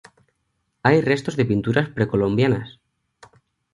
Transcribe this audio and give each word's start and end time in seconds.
Hay 0.81 0.99
restos 1.01 1.35
de 1.37 1.45
pinturas 1.45 1.89
precolombinas. 1.89 2.79